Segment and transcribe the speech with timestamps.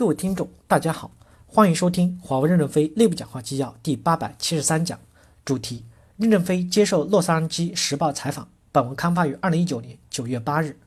[0.00, 1.10] 各位听众，大家好，
[1.46, 4.98] 欢迎收听华为任正非内部讲话纪要第八百七十三讲，
[5.44, 5.84] 主题：
[6.16, 8.48] 任正非接受洛杉矶时报采访。
[8.72, 10.78] 本文刊发于二零一九年九月八日。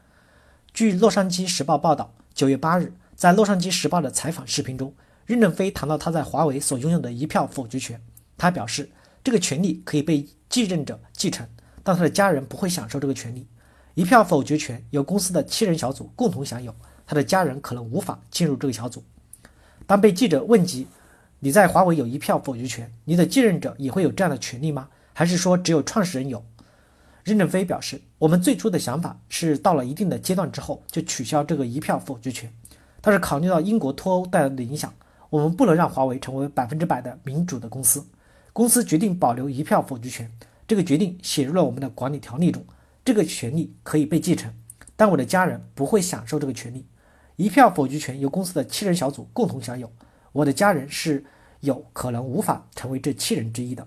[0.74, 4.92] 据洛杉矶时报报道，九月八日，在洛杉矶时报的采访视频中，
[5.28, 8.02] 任正非谈到他在华为所拥有的一票否决权。
[8.36, 8.90] 他表示，
[9.24, 11.48] 这个权利可以被继任者继承，
[11.84, 13.46] 但他的家人不会享受这个权利。
[13.94, 16.76] 一票否决权由公司的七人小组共同享有。
[17.06, 19.04] 他的家人可能无法进入这个小组。
[19.86, 20.88] 当被记者问及
[21.40, 24.88] 你在华为有一票否决权，你的继任者也会有这样的权利吗？
[25.14, 26.44] 还是说只有创始人有？
[27.24, 32.52] 任正非表示，我们最初的想法是到了一定的阶段之后就取消这个一票否决权，
[33.00, 34.94] 但是考虑到英国脱欧带来的影响，
[35.30, 38.06] 我们不能让华为成为百分之百的民主的公司。
[38.52, 40.32] 公司决定保留一票否决权，
[40.68, 42.64] 这个决定写入了我们的管理条例中，
[43.06, 44.54] 这个权利可以被继承，
[44.96, 46.86] 但我的家人不会享受这个权利。
[47.44, 49.92] 一票否决权由公司的七人小组共同享有，
[50.32, 51.22] 我的家人是
[51.60, 53.86] 有可能无法成为这七人之一的。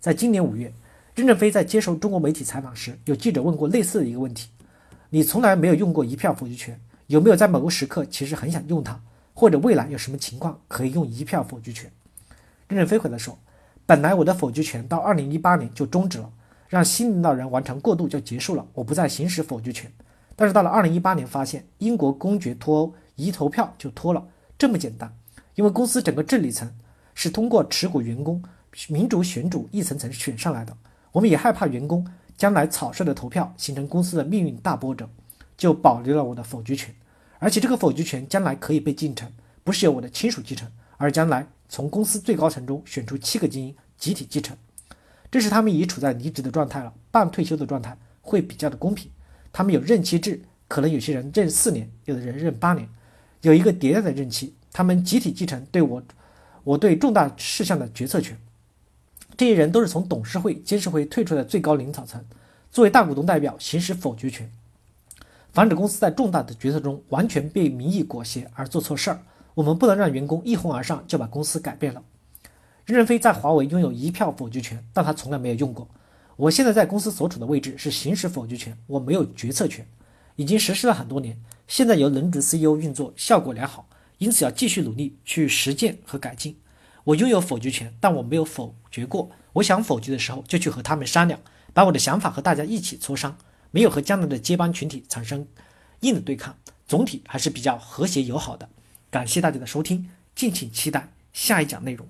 [0.00, 0.72] 在今年五月，
[1.14, 4.48] 任正非在接受中国媒体采访时，有记者问过类似的一个问题：
[5.08, 9.00] 你从来没有用过一票否决权，有没有在某个时刻其实很想用它，
[9.34, 11.88] 或者未来有什么情况可以用一票否决权？
[12.66, 13.38] 任正非回答说：
[13.86, 16.28] 本来我的否决权到二零一八年就终止了，
[16.68, 19.88] 让新领导人完成过渡就结束了，我不再行使否决权。
[20.40, 25.14] 但是到了二零一八年，发现英国公爵脱欧，一投票就脱了，这么简单。
[25.54, 26.66] 因为公司整个治理层
[27.14, 28.42] 是通过持股员工
[28.88, 30.74] 民主选主一层层选上来的，
[31.12, 32.06] 我们也害怕员工
[32.38, 35.06] 将来草率的投票形成公司的命运大波折，
[35.58, 36.94] 就保留了我的否决权。
[37.38, 39.30] 而且这个否决权将来可以被继承，
[39.62, 44.56] 不是由我的亲属继承，而将来从公司最高层中选出七个精英集体继承。
[45.30, 49.10] 这是他们已处在离职的状态了，半退休的状态会比较的公平。
[49.52, 52.88] 他们有任期制，可能有些人任四年，有的人任八年，
[53.42, 54.54] 有一个迭代的任期。
[54.72, 56.02] 他们集体继承对我，
[56.62, 58.38] 我对重大事项的决策权。
[59.36, 62.24] 这些人都是从董事会、监事会退出的最高领导层，
[62.70, 64.48] 作为大股东代表行使否决权，
[65.52, 69.20] 防止公司在重大的决策中完全被民意裹挟而做错事儿。
[69.54, 72.02] 我们不能让员工一哄而上就把公司改变了。
[72.84, 75.88] 任正非在华为拥有一票否决权，但他从来没有用过。
[76.40, 79.86] 我现在在公司所处的位置是行使否决权，我没有决策权，
[80.36, 83.86] 已经实施了很多年，现在由轮值 CEO 运作，效果良好，
[84.16, 86.58] 因此要继续努力去实践和改进。
[87.04, 89.30] 我拥有否决权，但我没有否决过。
[89.52, 91.38] 我想否决的时候，就去和他们商量，
[91.74, 93.36] 把我的想法和大家一起磋商，
[93.70, 95.46] 没有和将来的接班群体产生
[96.00, 96.56] 硬的对抗，
[96.86, 98.66] 总体还是比较和谐友好的。
[99.10, 102.08] 感谢大家的收听，敬请期待下一讲内容。